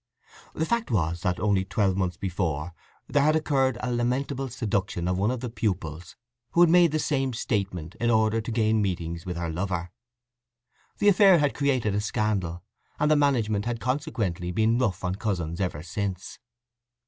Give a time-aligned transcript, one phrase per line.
[0.55, 2.73] The fact was that, only twelve months before,
[3.07, 6.15] there had occurred a lamentable seduction of one of the pupils
[6.53, 9.91] who had made the same statement in order to gain meetings with her lover.
[10.97, 12.63] The affair had created a scandal,
[12.99, 16.39] and the management had consequently been rough on cousins ever since.